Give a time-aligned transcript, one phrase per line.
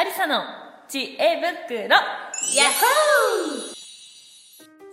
[0.00, 0.42] アリサの
[0.88, 3.68] 知恵袋ヤッホー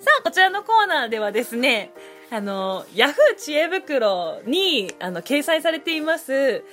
[0.03, 1.93] さあ、こちらのコーナーではですね、
[2.29, 6.65] あの、ヤフー知恵袋に、あの、掲載されています、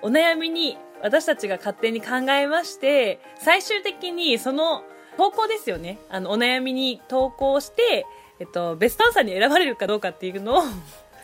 [0.00, 4.84] お悩みに私たちが勝手に考えまして、最終的にその
[5.16, 5.98] 投稿ですよね。
[6.08, 8.06] あの、お悩みに投稿して、
[8.38, 10.62] えっと、ベストアンサーに選ばれるかどうかっていうのを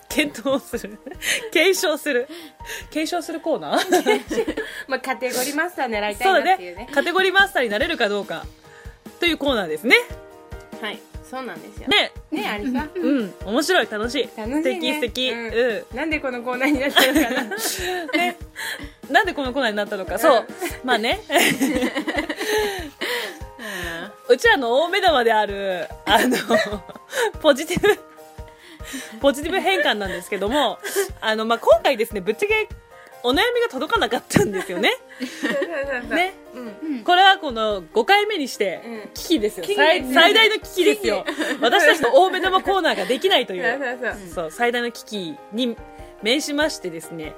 [0.09, 0.99] 検討する。
[1.53, 2.29] 検証する。
[2.91, 4.57] 検証するコーナー？
[4.89, 6.89] まあカテゴリーマスター狙いたいなっていうねね。
[6.93, 8.47] カテゴリーマスターになれるかどうか
[9.21, 9.97] というコーナーですね。
[10.81, 10.99] はい
[11.29, 12.11] そうなんですよね。
[12.31, 13.35] ねありさうん。
[13.45, 14.29] 面白い、楽しい。
[14.35, 15.29] 楽しいね素敵、素敵。
[15.31, 15.97] うんうん。
[15.97, 17.43] なんでこのコーナーになったのかな
[18.17, 18.37] ね。
[19.11, 20.19] なんでこのコーナーになったのか。
[20.19, 20.47] そう。
[20.85, 21.21] まあね。
[24.29, 26.37] うちらの大目玉である、あの、
[27.41, 27.99] ポジティブ、
[29.21, 30.79] ポジティブ変換なんですけども、
[31.21, 32.69] あの、まあ、今回ですね、ぶっちゃけ、
[33.23, 34.91] お悩みが届かなかったんですよね。
[36.09, 36.35] ね。
[36.55, 37.05] うん。
[37.05, 39.11] これはこの5回目にしてうん。
[39.15, 41.25] 危機ですよ、危機最大の危機ですよ。
[41.61, 44.51] 私たちの大目玉コーナーができないとい そううそう。
[44.51, 45.77] 最大の危機に
[46.23, 47.35] 面しましてですね。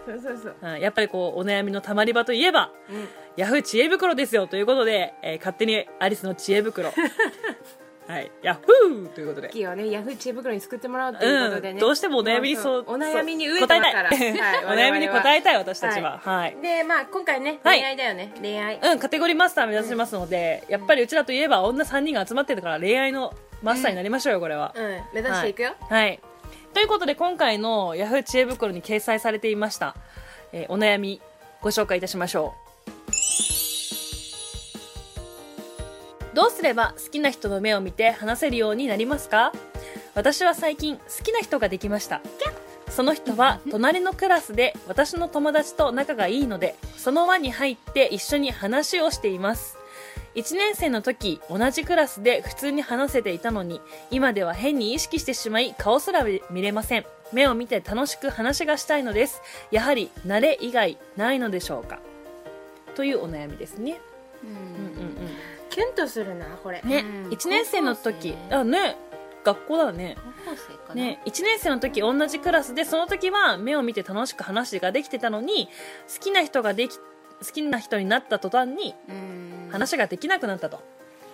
[0.80, 3.08] やっぱりこうお悩みのたまり場といえばうん。
[3.36, 6.92] ヤフー知恵袋ですよということで、えー勝手にアリスの知恵袋
[8.10, 8.30] はい。
[8.42, 9.50] ヤフーということで。
[9.50, 14.64] キーをねヤフー知恵袋に作ってもらうということでね、うん、どうしてもお悩みにそうお悩みにえてますから答えたい、はい。
[14.66, 16.20] お悩みに答えたい私たちは。
[16.24, 16.56] ははい。
[16.60, 17.78] でまあ今回ねはい。
[17.78, 18.80] 恋愛だよね、恋愛。
[18.82, 24.72] うん、カテゴリーマスター目指しますので、やっぱりうちらといえば女3人が集まってるから恋愛のマスターになりましょうよ、これは。
[24.74, 25.00] うん。
[25.12, 26.02] 目指していくよ、はい。
[26.02, 26.20] はい。
[26.74, 29.94] ということで、今回のヤフー知恵袋に掲載されていました、
[30.52, 31.20] えーお悩み、
[31.60, 32.69] ご紹介いたしましょう。
[36.60, 39.50] すれば好きな人の目を見て話せるようになりますか？
[40.14, 42.20] 私は最近好きな人ができました。
[42.90, 49.78] その人は隣のクラスで私の友達と仲がいいので、その輪に入って一緒に話をしています。
[50.34, 57.06] 1年生の時、同じクラスで普通に話せていたのに、今では変に意識してしまい顔すら見れません。
[57.32, 59.40] 目を見て楽しく話がしたいのです。
[59.70, 62.00] やはり慣れ以外ないのでしょうか？
[62.96, 63.98] というお悩みですね。
[64.44, 65.09] うんうん
[65.70, 66.80] キュンとするなこれ。
[66.84, 66.90] うん。
[66.90, 67.30] ね、うん。
[67.30, 68.96] 1年生の時、あ、ね、
[69.44, 70.16] 学校だね。
[70.44, 75.68] 高校生かな、ね、1年生の時同じクラスでその時は目を見て楽しく話ができてたのに
[76.12, 77.04] 好きな人ができ好
[77.52, 79.68] きな人になった途端にうん。
[79.70, 80.82] 話ができなくなったと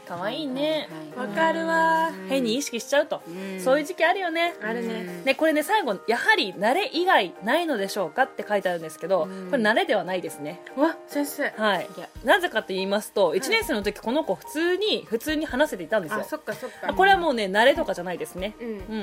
[0.06, 2.12] 可愛いね、わかるわ。
[2.28, 3.60] 変に意識しちゃうと、うん。
[3.60, 9.50] そういう時期あるよね、あるねね、これね最後やはり慣れ以外ないのでしょうかって書いてあるんですけど、うん。
[9.50, 10.60] これ慣れではないですね。
[10.76, 11.50] うわ先生。
[11.56, 11.88] はい。
[12.24, 16.20] なぜかと言いますと1年生の時この子普通に普通に話せていたんですよ。
[16.20, 16.76] あそっかそっか。
[16.88, 18.54] あこれはもうね慣れとかじゃないですね。
[18.60, 18.98] うんうんうんう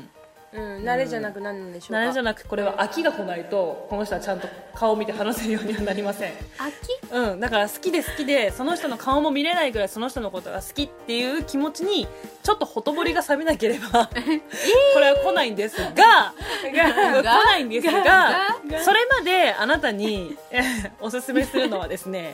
[0.00, 0.08] ん
[0.52, 1.96] うんうん慣れじゃなくなるんでしょうか。
[1.98, 6.32] 慣れじゃなくこれは飽きが来ないとこの人はちゃんと顔を見て話せるようにはなりません。
[6.58, 12.06] 秋うんだから好きで好きでその人の顔も見れないぐらいその人のことが好きっていう気持ちに
[12.42, 16.32] ちょっとほとぼりが冷めなければ、 これは来ないんですが
[16.62, 22.32] 来ないんですががそれまであなたにえーおすすめするのはですね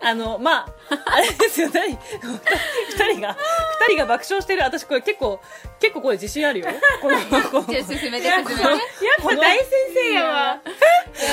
[0.00, 0.66] あのまあ
[1.04, 1.88] あれですよ何？
[1.88, 1.98] 二
[3.12, 3.36] 人が
[3.88, 4.62] 二人が爆笑してる。
[4.62, 5.40] 私これ結構
[5.80, 6.66] 結構これ自信あるよ。
[7.00, 7.16] この
[7.50, 8.26] このじゃあ進めて進めて。
[8.26, 8.44] やっ
[9.22, 10.60] ぱ大先生やわ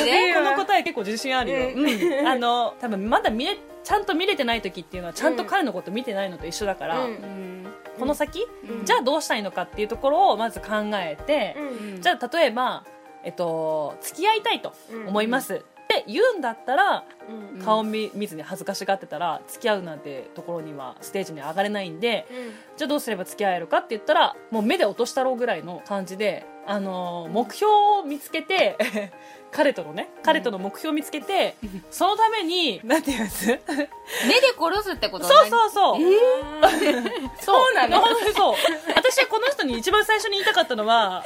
[0.05, 2.27] でこの答え結構自信あるよ、うん。
[2.27, 7.05] あの多分まだ見れちゃんと見れてない時っていうのはちゃんと彼のこと見てないのと一緒だから、
[7.99, 8.85] この先、うん。
[8.85, 12.01] じゃあどうしたいのかっていうところをまず考えて、うん。
[12.01, 12.85] じゃあ例えば、
[13.25, 14.73] えっと、付き合いたいと
[15.07, 17.03] 思います、って言うんだったら
[17.55, 22.25] うん顔見見ずに恥ずかしがってたら付き合うなんてところにはステージに上がれないんで
[22.77, 28.77] じゃあどうすれば付き合えるかって言ったらもう目で落としたろうぐらいの感じで、あのー目標を見つけて
[29.51, 31.55] 彼とのね彼との目標を見つけて、
[31.91, 33.45] そのために なんて言います？
[33.47, 33.59] 目で
[34.59, 35.99] 殺すってことそうそうそう、
[37.39, 37.73] そう。
[37.75, 38.03] なの？
[38.35, 38.55] そう。
[38.95, 41.23] 私はこの人に一番最初に言いたかったのは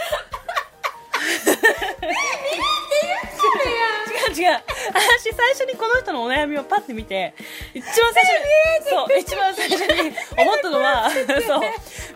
[4.37, 4.59] 違う。
[4.93, 7.33] 私最初にこの人のお悩みをパッて見て
[7.73, 11.61] 一番最初にそう一番最初に思ったのはそう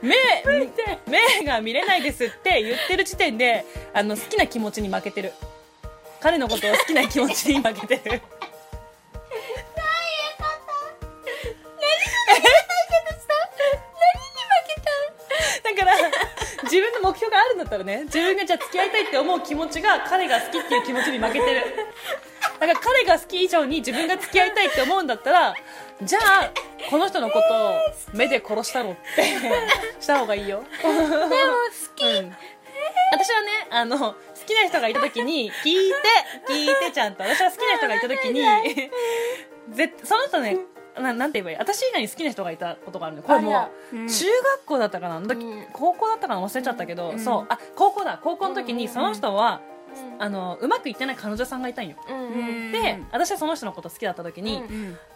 [0.01, 0.15] 目
[1.07, 5.33] 目が見れないですって言ってる時点であの好きな気持ちに負けてる
[6.19, 8.21] 彼のことを好きな気持ちに負けてる
[17.63, 21.61] だったらね自分がじゃあ付き合いたいって思う気持ちが彼が好きっていう気持ちに負けてる。
[22.59, 25.55] だから彼が好き以上に自分が付き合いたいって思うんだったら
[26.03, 26.51] じゃあ
[26.89, 27.77] この人のことを
[28.13, 29.23] 目で殺したろって
[29.99, 30.63] した方がいいよ。
[30.81, 31.29] でも好
[31.95, 32.03] き、
[33.11, 37.23] 私はねあの好好きな人がいた時に聞いて聞いてちゃんと。
[37.23, 38.41] 私は好きな人がいた時に
[39.75, 40.57] ぜその人ね
[40.99, 41.57] ななんて言えばいい？
[41.57, 43.27] 私以外に好きな人がいたことがあるのよ。
[43.27, 44.07] これもあううん。
[44.07, 45.17] 中学校だったかな？
[45.17, 45.67] うん。
[45.73, 46.41] 高校だったかな？
[46.43, 47.19] 忘れちゃったけど、うん。
[47.19, 47.45] そう。
[47.49, 48.19] あ高校だ。
[48.21, 49.70] 高校の時にうんその人は、うん
[50.19, 51.95] あのうまくいってない彼女さんがいたんよ。
[52.71, 54.63] で私はその人のこと好きだった時に、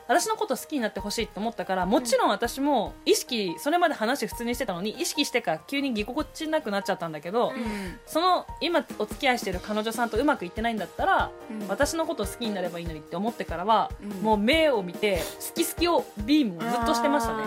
[0.08, 8.00] 私のこと好きになってほしいと思ったからもちろん私も意識それまで話普通にしてたのに意識してから急にぎこちなくなっちゃったんだけど、うん。
[8.06, 11.68] その今お付き合いしてる彼女さんとうまくいってないんだったら、うん。
[11.68, 14.10] 私のこと好きになればいいのにって思ってからは、うん。
[14.22, 17.44] もう目を見て好き好きをビームをずっとしてましたね。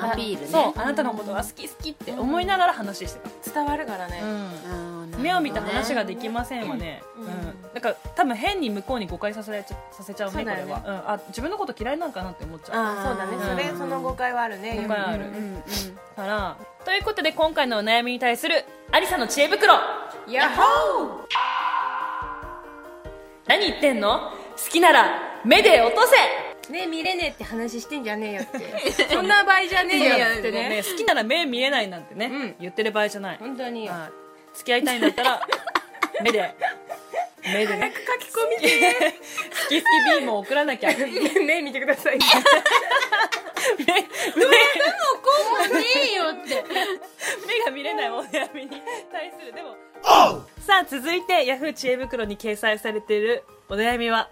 [0.00, 0.46] アピールね。
[0.46, 3.20] そうあなたのことが好き好きって思いながら話して
[3.50, 4.22] た、伝わるからね、
[5.18, 7.26] 目を見て話ができませんわね、ううん。
[7.26, 10.44] んだから多分変に向こうに誤解させられちゃさせちゃうね。
[10.44, 12.76] これは、うん、あ自分のこと嫌いなんかなって思っちゃう。
[12.76, 13.36] あそうだね。
[13.44, 13.78] それうん。
[13.78, 15.24] その誤解はあるね誤解ある。
[15.26, 15.62] うんうん。
[16.16, 19.74] からということで今回のお悩みに対するありさの知恵袋。
[20.28, 21.26] ヤッホ
[23.46, 24.30] 何言ってんの？
[24.56, 26.16] 好きなら目で落とせ。
[26.68, 29.08] ーね見れねえって話してんじゃねえよって。
[29.10, 30.68] そんな場合じゃねえよってね。
[30.68, 32.56] ね好きなら目見えないなんてね、うん。
[32.60, 33.92] 言ってる場合じゃない、本当によ。
[33.92, 34.27] はい
[34.58, 35.40] 付き合いたいんだったら
[36.22, 36.54] 目で
[37.42, 37.92] 目でね。
[37.94, 40.90] 書き込みで好き好きビームを送らなきゃ。
[40.90, 42.24] 目 目目見てください も
[44.44, 46.64] うねえよって。
[47.46, 48.82] 目が見れないお悩みに
[49.12, 49.52] 対する。
[49.52, 49.76] でも
[50.66, 51.72] さあ続いて Yahoo!
[51.72, 54.28] 知恵袋に掲載されているお悩みは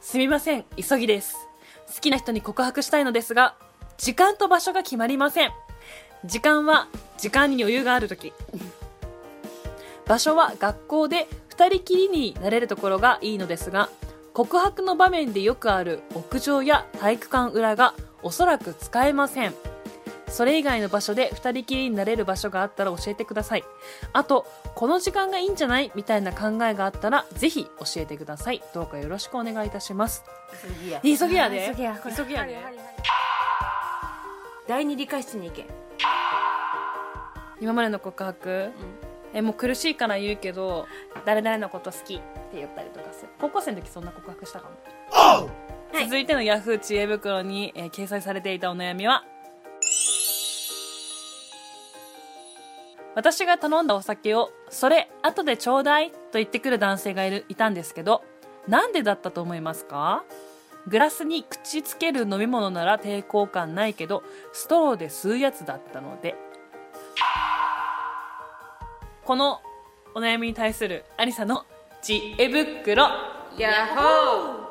[0.00, 1.36] すみません急ぎです。
[1.94, 3.56] 好きな人に告白したいのですが
[3.98, 5.52] 時間と場所が決まりません。
[6.24, 6.88] 時間は
[7.18, 8.32] 時間に余裕がある時。
[10.06, 13.88] 場所は学校で2人きりになれるところがいいのですが
[14.34, 19.54] 告白の場面でよくある屋上や体育館裏がおそらく使えません。
[20.28, 23.64] それ以外の場所で2人きりになれる場所があったら教えてください。
[24.12, 25.90] あとこの時間がいいんじゃない？
[25.94, 27.70] みたいな考えがあったらぜひ教
[28.02, 28.62] えてください。
[28.74, 30.22] どうかよろしくお願いいたします。
[31.02, 31.48] 急ぎや。
[31.48, 31.72] で。
[31.74, 32.46] 急ぎや。
[34.68, 35.66] 第二理科室に行け
[37.60, 38.70] 今までの告白、
[39.32, 40.86] えもう苦しいから言うけど
[41.24, 42.24] 誰々のこと好きって
[42.54, 43.30] 言ったりとかする。
[43.40, 45.50] 高校生の時そんな告白したかも、
[46.04, 49.24] 続いてのヤフー知恵袋に、えー掲載されていたお悩みは？
[53.14, 58.22] 私が頼んだお酒を「それ後でちょうだい」と言ってくる男性がいるいたんですけど
[58.68, 60.24] なんでだったと思いますか？
[60.86, 64.22] グラスに口つける飲み物なら抵抗感ないけど
[64.52, 66.36] ストローで吸うやつだったので
[69.24, 69.60] この
[70.14, 71.64] お悩みに対するアリサの
[72.02, 73.08] 知恵袋。
[73.58, 74.66] ヤッホー。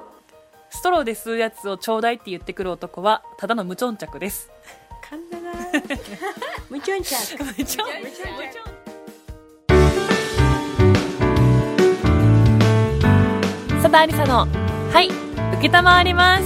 [0.69, 4.51] ストローで吸うやつをちょうだいって言ってくる男はただの無頓着です。
[5.09, 5.51] 噛んだな
[6.69, 7.77] むちょんちゃん無頓着。
[13.81, 14.47] さだアリサの
[14.91, 15.07] はい
[15.57, 16.43] 受けたまわります。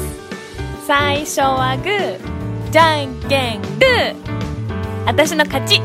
[0.88, 2.72] 最初はグー。
[2.72, 4.29] じゃんけんグー
[5.10, 5.78] 私の勝ち。
[5.78, 5.82] さ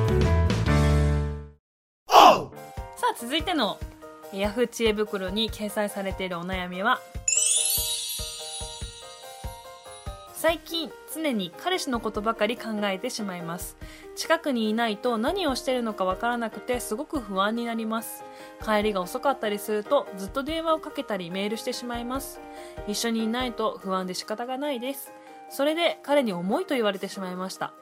[2.10, 3.78] あ続いての
[4.34, 7.00] ヤフー知恵袋に掲載されているお悩みは
[10.34, 13.78] 最近常に彼氏のことばかり考えてしまいます。
[14.14, 18.24] 近くにいないと何をしてるのかわからなくてすごく不安になります。
[18.62, 22.40] 帰りが遅かったりするとずっと電話をかけたりメールしてしまいます。
[22.86, 25.13] 一緒にいないと不安で仕方がないです
[25.54, 27.72] それで彼に重いと言われてしまいました。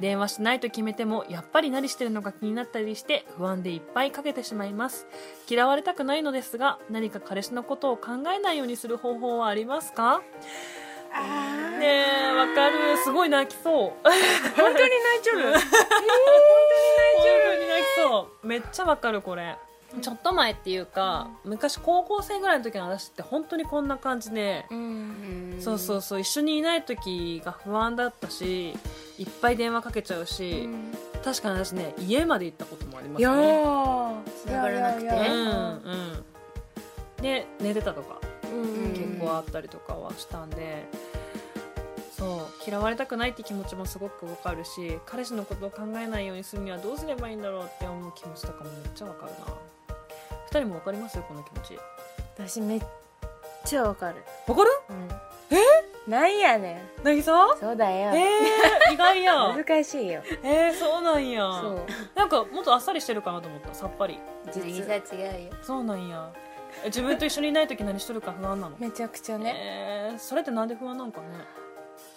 [0.00, 5.06] 電話しないと決めてもやっぱり何してるのか気になったりして不安でいっぱいかけてしまいます。
[5.48, 10.20] 嫌われたくないのですが何か彼氏のことを考えないようにする方法はありますか？
[11.78, 12.96] ねえわかる。
[13.04, 13.72] すごい泣きそう。
[13.72, 14.88] 本当に泣
[15.20, 15.42] いちゃう。
[15.42, 15.62] 本当に
[17.68, 18.46] 泣きそう。
[18.46, 19.56] めっちゃわかるこれ
[20.00, 25.56] ちょっと前っていうか、昔高校生ぐらいの時の私って本当にこんな感じで、うん。
[25.60, 28.70] そうそうそう一緒にいない時が不安だったし
[29.18, 30.68] いっぱい電話かけちゃうし、
[31.22, 35.04] 確かに私ね家まで行ったこともありますいやねー繋がらなくて。
[35.04, 36.24] いやいやいうんやうん。
[37.22, 38.18] で寝てたとか
[38.52, 38.92] うん。
[38.94, 40.88] 結構あったりとかはしたんで、
[42.16, 49.38] そう嫌われたくないって気持ちもすごくわかるし彼氏のことを考えないようにするにはどうすればいいんだろうって思う気持ちとかもめっちゃわかるな
[50.52, 51.78] 二人もわかりますこの気持ち。
[52.36, 52.82] 私めっ
[53.64, 54.16] ちゃわかる。
[54.46, 54.70] わかる？
[55.50, 56.10] え？
[56.10, 57.04] なんやねん。
[57.04, 57.56] なぎさ？
[57.58, 58.10] そうだよ。
[58.14, 60.20] えー、意外や 難しいよ。
[60.42, 61.40] えー、そうなんや。
[61.58, 61.86] そう。
[62.14, 64.18] なんかもっとあっさりしてるかなと思ったさっぱり。
[64.52, 65.52] 実渚違うよ。
[65.62, 66.30] そうなんや。
[66.84, 68.76] え自分と一緒にいない時何しとるか不安なの？
[68.78, 69.54] めちゃくちゃね。
[69.56, 71.26] えー、それってなんで不安なんかね？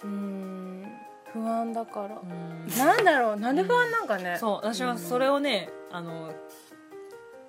[0.03, 0.97] うーん
[1.31, 2.17] 不安だから。
[2.21, 2.67] うん。
[2.77, 3.37] なんだろう？
[3.37, 4.37] なんで不安なんかね？
[4.41, 6.33] そう私はそれをね、あの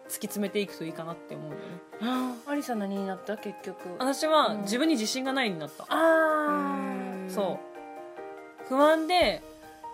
[0.08, 1.62] 突き詰めていくといいかなって思うよね。
[2.02, 3.36] あアリサ何になった？
[3.36, 3.76] 結局。
[3.98, 4.62] 私はうん。
[4.62, 7.58] 自分に自信がないになった、あそ
[8.64, 8.68] う。
[8.68, 9.42] 不安で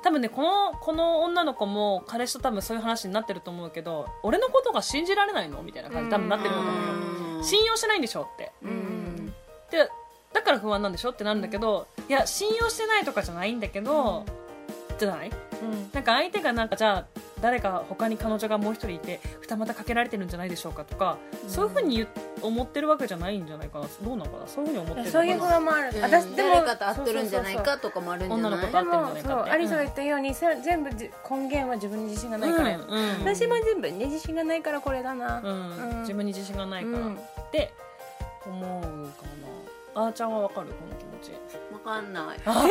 [0.03, 5.63] 多分ねこのこの女の子も彼氏と多分そういう話になってると思うけど俺のことが信じられないの？
[5.63, 6.81] みたいな感じ多分なってると思うよ。
[7.39, 7.45] うん。
[7.45, 8.23] 信用してないんでしょ？
[8.23, 8.53] って。
[8.63, 9.27] うん。
[9.71, 9.89] で
[10.33, 11.11] だから不安なんでしょ？
[11.11, 14.25] ってなるんだけどいや信用してないとかじゃないんだけど、
[14.99, 15.31] じゃない？
[15.31, 15.91] うん。
[15.93, 17.07] なんか相手がなんかじゃあ
[17.43, 21.19] 誰か他に彼女がもう一人いて二股かけられてるんじゃないでしょうかとか、
[21.49, 22.07] そういうふうに
[22.41, 23.87] 思ってるわけじゃないんじゃないかな。
[24.03, 24.47] どうなのかな？
[24.47, 25.11] そういうふうに思ってるのかな？
[25.13, 28.41] そういう不安もある、うん私でも誰かと会ってるんじゃないかとかもあるんじゃない？
[28.41, 29.15] 女の子とってるんじゃない？
[29.15, 30.35] でもそうかってアリサが言ったように。
[30.35, 32.95] せ全部じ根源は自分に自信がないからよ、う。
[32.95, 33.19] んうん。
[33.21, 35.91] 私も全部に自信がないからこれだな、うん。
[35.91, 36.01] うん。
[36.01, 37.15] 自分に自信がないから、うん。
[37.17, 37.19] っ
[37.51, 37.73] て
[38.47, 38.89] 思うか
[39.95, 40.07] な。
[40.07, 40.69] あーちゃんはわかる？
[40.69, 41.33] この気持ち。
[41.73, 42.41] わかんない。
[42.47, 42.69] あえ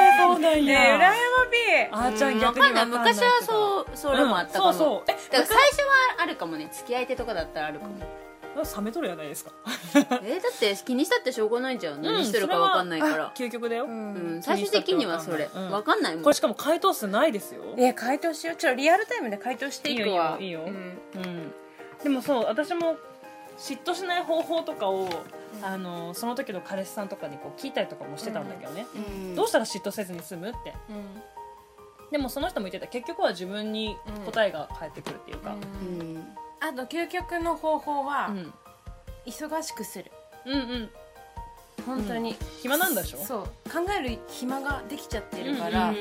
[0.00, 1.88] ー、そうなんねえ羨ましい。
[1.90, 2.86] あーちゃんわ逆にかんない。
[2.86, 5.02] 昔はそうそれもあったかも、うんそうそう。
[5.08, 6.68] えだから最初はあるかもね。
[6.72, 7.92] 付き合い手とかだったらあるかも、
[8.54, 9.52] 冷めとるやないですか。
[9.94, 12.02] えーだって気にしたってしょうがないじゃん。
[12.02, 14.14] 何してるかわかんないから、究極だよ、うん。
[14.14, 15.48] うん最終的にはそれ。
[15.54, 15.70] うん。
[15.70, 16.22] わかんないもん。
[16.22, 17.62] これしかも回答数ないですよ。
[17.78, 18.56] え回答しよう。
[18.56, 20.60] ちょっとリアルタイムで回答していくわいいよ。
[20.60, 20.72] いいよいいよ。
[21.16, 21.22] うん。
[21.22, 21.54] うん。
[22.02, 22.96] でもそう私も
[23.62, 25.08] 嫉妬しない方法とかを、
[25.62, 29.34] あのその時の彼氏さんとかにこう聞いたりとかもしてたんだけどね、うん。
[29.36, 30.74] どうしたら嫉妬せずに済むって。
[32.10, 32.88] でもその人も言ってた。
[32.88, 36.36] 結局は自分に答えが返ってくるっていうか、うん。
[36.60, 38.52] あと究極の方法は、うん。
[39.26, 40.10] 忙しくする。
[40.44, 40.90] うんうん
[41.86, 43.18] 本当に、暇なんだでしょ？
[43.18, 43.42] そう。
[43.70, 45.98] 考える暇ができちゃってるから、うんう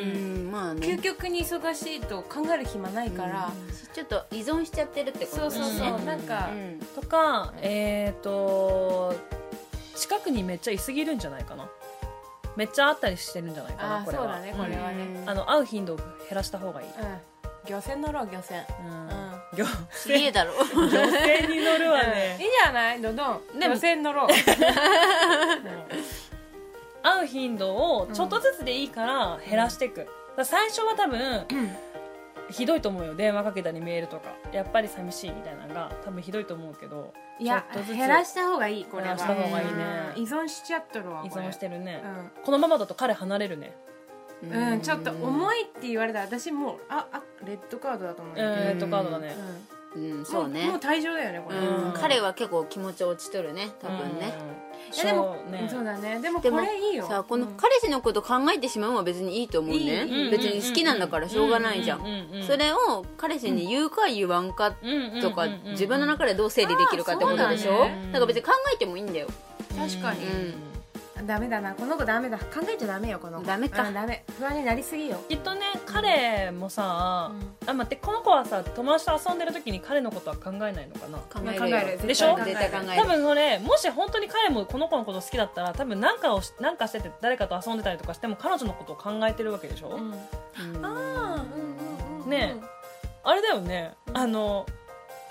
[0.48, 0.86] んまあね。
[0.88, 3.52] 究極に忙しいと考える暇ないから、
[3.94, 6.06] ちょっと依存しちゃってるってことそうそうそう、うん。
[6.06, 6.80] なんか、うん。
[7.02, 9.16] とかえっ、と
[9.96, 11.68] 近くにめっちゃいすぎるんじゃないかな。
[12.56, 14.24] めっちゃ会ったりしてるんじゃないかあなこれは。
[14.24, 15.06] あそうだねこれはね。
[15.22, 15.30] うん。
[15.30, 16.94] あの会う頻度を減らした方がいい、うん。
[17.70, 18.66] 漁船乗ろう漁船。
[18.86, 19.08] うん。
[19.08, 19.21] う
[19.56, 20.54] 漁すげえだろ。
[20.54, 23.02] 漁船に乗るわいいねじゃない？
[23.02, 23.74] どんどんでも。
[23.74, 24.28] 漁船乗ろう。
[27.04, 30.08] 会う頻度をちょっとずつでいいから減らしていく、
[30.44, 31.48] 最初は多分、
[32.52, 33.16] ひどいと思うよ。
[33.16, 34.30] 電話かけたりメールとか。
[34.52, 39.16] やっぱり寂しいみたいなのが多分ひどいと思うけどいやちょっとずつ減らした方がいいこれは。
[39.16, 39.74] 減らした方がいいね。
[40.18, 40.24] うん。
[40.24, 42.04] 依存しちゃっとるわ依存してるね、
[42.42, 43.68] うこのままだと彼離れるね。
[43.68, 43.72] ん、
[44.44, 49.36] うん、ちょっと重いって言われたら私もうああレッドカードだと思うレッドカードだね、
[49.96, 50.26] うん。
[50.26, 50.68] そうね。
[50.68, 51.58] もう退場だよねこれ、
[51.94, 55.00] 彼は結構気持ち落ちとるね多分ね、うん。
[55.00, 55.70] えでもそうね。
[55.72, 56.20] そうだね。
[56.20, 57.06] でもこでもれいいよ。
[57.06, 57.54] さあこのうん。
[57.56, 60.06] 彼氏のこと考えてしまうのは別にいいと思うね。
[60.06, 60.24] いい。
[60.24, 62.02] いい別に好きなんだからしょうがないじゃん。
[62.48, 64.76] それを彼氏に言うか言わんか
[65.22, 67.88] とか自分の中でどう整理できるかってことでしょ？
[68.12, 69.14] だから別に考えてもいいん。
[69.14, 69.28] だよ
[69.78, 70.71] 確かに、うん
[71.26, 71.74] ダメだな。
[71.74, 72.38] この子ダメだ。
[72.38, 73.46] 考えちゃダメよこの子。
[73.46, 73.88] ダメか。
[73.88, 74.24] うんダメ。
[74.38, 75.18] 不安になりすぎよ。
[75.28, 77.32] きっとね彼もさ、
[77.66, 81.18] あ待ってこの子はさ友達と遊んでる時に彼のことは考えないのかな？
[81.18, 82.36] 考える考えるでしょ？
[82.38, 83.02] 絶対考える。
[83.02, 90.12] 多分それもし本当に彼もこの子のこと好きだったら多分何かをし何かしてて誰かと遊んでたりとかしても彼女のことを考えてるわけでしょ、うん。
[90.12, 90.86] うん。
[90.86, 92.56] あーね。
[93.24, 93.94] あれだよね。
[94.14, 94.66] あの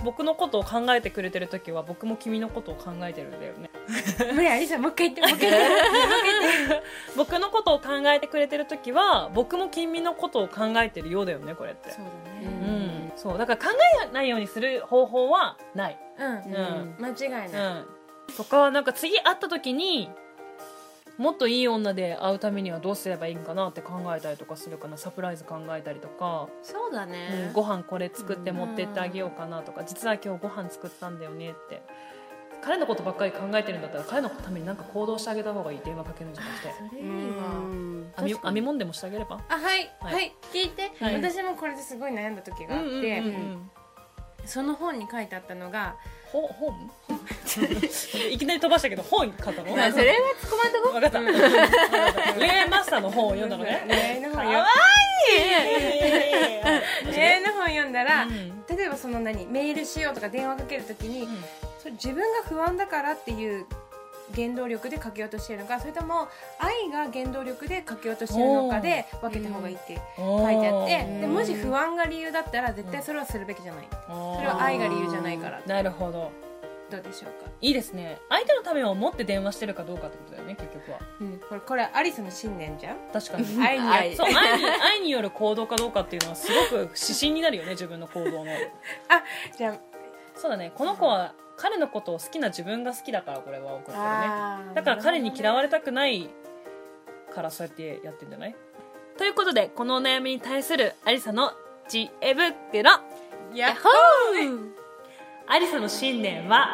[0.05, 3.70] 僕のことを考えてくれてる時は僕も君のことを考えてるんだよね
[4.35, 6.83] 無理アリサもう一回言ってもう一回言って。
[7.17, 11.91] 僕のことを考えてくれてる時は僕も君のことを考えてるようだよねこれって。
[11.91, 13.13] そうだうねん。
[13.17, 13.39] そう。
[13.39, 15.99] だから考えないようにする方法はない。
[16.19, 16.97] うん、うん。
[16.99, 17.87] 間違いない、うん。
[18.37, 20.11] とかなんか次会った時に
[21.19, 24.97] もっといい女で会うためにはどうすればいいんかなって考えたりとかするかな。
[24.97, 27.11] サプライズ考えたりとか、そうだうん。
[27.11, 29.85] ねご飯これ作って持ってってあげようかなとか。
[29.85, 31.83] 実は今日ご飯作ったんだよねって
[32.63, 37.15] 彼のことばっかり考えてるんだったら彼のためになんか行動してあげた方がいい電話かけるんじゃなくてそれいいわ。
[37.15, 38.13] うん。
[38.17, 39.41] 編み編み物でもしてあげれば？
[39.49, 39.91] あはい。
[40.01, 40.27] ははい。
[40.29, 41.15] い、聞いて、はい。
[41.15, 43.23] 私もこれですごい悩んだ時があって、
[44.47, 45.97] その本に書いてあったのが
[46.33, 46.91] ほ本？
[48.31, 49.77] いきなり飛ばしたけど本買ったの？
[49.77, 50.93] まあそれは突っ込まんとこ？
[50.93, 52.35] 分かった。
[52.39, 53.85] 恋愛マスターの本を読んだのね。
[53.89, 54.67] 恋愛の本読んかわ
[57.09, 57.15] いい。
[57.15, 58.65] 恋愛の本読んだら、うん。
[58.77, 61.29] 例えばその何メールしようとか電話かけるときに、
[61.81, 63.67] それ自分が不安だからっていう
[64.35, 73.89] 原動力でかけようとしてるのかそれとも愛が原動力でかけようとしてるのかで分けた方がいいって書いてあってでもし不安が理由だったら絶対それはするべきじゃない。
[74.07, 76.31] そそれは愛が理由じゃないからなるほど。
[76.91, 78.19] どうでしょうか、いいですね。
[78.29, 80.99] 相手のためを思って電話してるかどうかってことだよね結局は。
[81.21, 82.97] うん、これこれアリスの信念じゃん？
[83.13, 83.47] 確かに。
[83.63, 88.53] 愛に愛そう愛に愛による行動かどうかっていうのはすごく指針になるよね自分の行動の。
[89.09, 89.23] あ
[89.57, 89.79] じゃ
[90.35, 90.73] そうだね。
[90.75, 94.03] この子は彼のことを好きな自分が好きだからこれは送ってるね。
[94.03, 96.31] あーだから彼に嫌われたくない
[97.35, 98.57] からそうやってやってんじゃない？
[99.19, 101.53] ということでこのお悩みに対するアリサの
[101.89, 102.91] 知恵袋
[103.55, 103.89] やっほ
[105.47, 106.69] アリサの信念は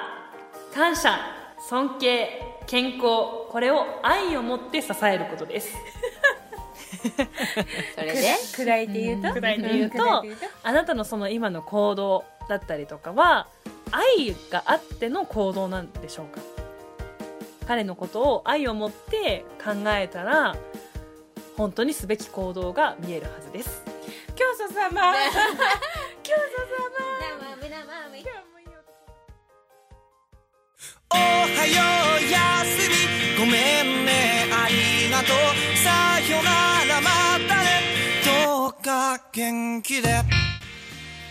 [0.73, 1.19] 感謝
[1.69, 3.03] 尊敬健康
[3.51, 5.75] これを愛を持って支えることです。
[7.95, 8.21] それで？
[8.55, 9.31] 砕いて言うと？
[9.31, 10.25] うと砕いて言うと？
[10.63, 13.49] あなたのその今の行動だったりとかは
[13.97, 16.41] 愛があっての行動なんでしょうか？
[17.67, 20.57] 彼のことを愛を持って考えたら
[21.57, 23.83] 本当にすべき行動が見えるはずです。
[24.35, 25.15] 教祖様
[26.23, 26.41] 教祖
[31.09, 31.23] おは
[31.67, 31.83] よ
[32.19, 33.39] うやすみ。
[33.39, 34.45] ごめんね。
[34.53, 35.37] ありがとう。
[35.79, 37.11] さよならま
[37.49, 37.67] たね。
[38.25, 40.23] どうか元気で。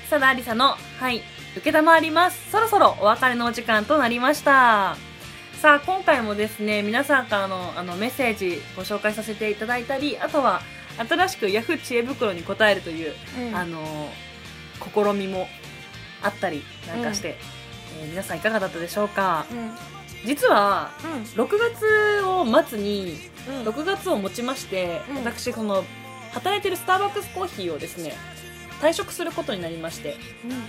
[0.09, 1.21] さだありさの「はい
[1.55, 4.95] 受けたまわります」そろそろお別れのお時間となりました。
[5.61, 10.61] さあ今回もですね皆さんからのあのメッセージご紹介させていただいたりあとは
[10.97, 13.55] 新しくヤフー知恵袋に答えるという、うん。
[13.55, 14.09] あの
[14.93, 15.47] 試みも
[16.21, 17.37] あったりなんかして、
[17.99, 19.45] えー皆さんいかがだったでしょうか。
[19.49, 19.71] うん。
[20.25, 21.21] 実はうん。
[21.41, 23.67] 6月を末にうん。
[23.67, 25.15] 6月をもちまして、うん。
[25.17, 25.85] 私この
[26.33, 28.13] 働いてるスターバックスコーヒーをですね
[28.81, 30.17] 退職することになりまして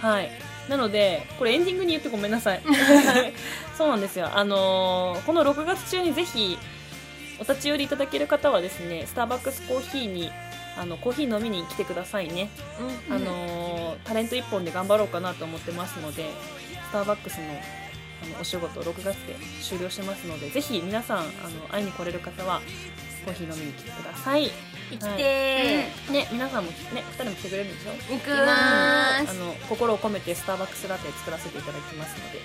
[0.00, 0.30] はい。
[0.68, 2.62] なので、これエンディングに言ってごめんなさい。
[3.78, 4.30] そうなんですよ。
[4.34, 6.58] あのーこの6月中にぜひ、
[7.38, 10.30] お立ち寄りいただける方はですね、スターバックスコーヒーに、
[10.76, 12.48] あの、コーヒー飲みに来てくださいね。
[13.08, 16.24] うんあのータレント一本で頑張ろうかなと思ってますので、
[16.88, 17.42] スターバックスの
[18.22, 22.60] あのお仕事6月で終了してますので、ぜひ皆さん、あの、会いに来れる方は、
[23.24, 24.50] コーヒー飲みに来てください。
[24.90, 27.90] 生きてね、皆さんもね、2人も来てくれるんでしょ？
[28.14, 32.38] 行くーいまあーすの心を込めてスターバックスラテ作らせていただきますので、